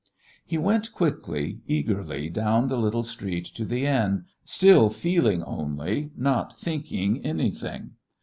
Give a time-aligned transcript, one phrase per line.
[0.43, 6.57] He went quickly, eagerly down the little street to the inn, still feeling only, not
[6.57, 7.91] thinking anything.